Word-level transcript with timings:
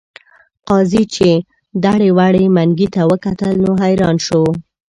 قاضي 0.69 1.03
چې 1.15 1.29
دړې 1.85 2.09
وړې 2.17 2.45
منګي 2.55 2.87
ته 2.95 3.01
وکتل 3.11 3.53
نو 3.63 3.71
حیران 3.81 4.15
شو. 4.25 4.41